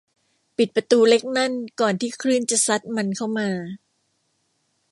[0.57, 3.49] ปิดประตูเล็กนั่นก่อนที่คลื่นจะซัดมันเข้ามา